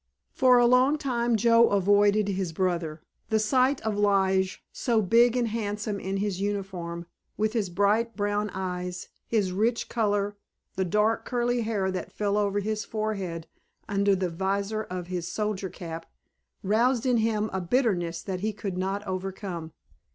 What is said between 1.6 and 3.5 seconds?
avoided his brother. The